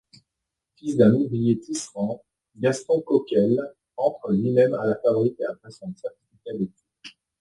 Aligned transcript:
Fils 0.77 0.97
d'un 0.97 1.13
ouvrier-tisserand, 1.13 2.23
Gaston 2.57 3.01
Coquel 3.01 3.59
entre 3.97 4.31
lui-même 4.31 4.73
à 4.73 4.87
la 4.87 4.95
fabrique 4.95 5.39
après 5.47 5.69
son 5.69 5.93
certificat 5.95 6.53
d'études. 6.53 6.73